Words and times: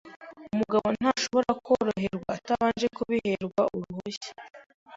Umugabo 0.53 0.87
ntashobora 0.97 1.49
kworoherwa 1.63 2.29
atabanje 2.37 2.87
kubiherwa 2.97 3.63
uruhushya. 3.77 4.31